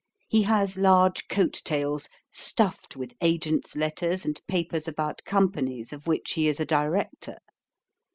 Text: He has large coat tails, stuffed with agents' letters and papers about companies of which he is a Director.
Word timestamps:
He 0.27 0.41
has 0.41 0.79
large 0.79 1.27
coat 1.27 1.61
tails, 1.63 2.09
stuffed 2.31 2.95
with 2.97 3.13
agents' 3.21 3.75
letters 3.75 4.25
and 4.25 4.41
papers 4.47 4.87
about 4.87 5.23
companies 5.25 5.93
of 5.93 6.07
which 6.07 6.31
he 6.31 6.47
is 6.47 6.59
a 6.59 6.65
Director. 6.65 7.37